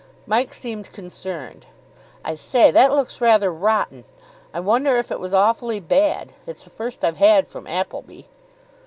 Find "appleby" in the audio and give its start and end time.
7.67-8.23